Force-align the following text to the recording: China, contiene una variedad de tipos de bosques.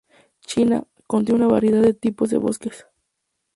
China, 0.47 0.87
contiene 1.05 1.43
una 1.43 1.53
variedad 1.53 1.83
de 1.83 1.93
tipos 1.93 2.31
de 2.31 2.39
bosques. 2.39 2.87